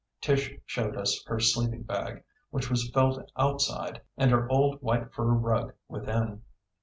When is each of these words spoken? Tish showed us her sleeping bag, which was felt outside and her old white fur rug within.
Tish 0.19 0.51
showed 0.65 0.97
us 0.97 1.23
her 1.27 1.39
sleeping 1.39 1.83
bag, 1.83 2.23
which 2.49 2.71
was 2.71 2.89
felt 2.89 3.23
outside 3.37 4.01
and 4.17 4.31
her 4.31 4.49
old 4.49 4.81
white 4.81 5.13
fur 5.13 5.25
rug 5.25 5.75
within. 5.87 6.41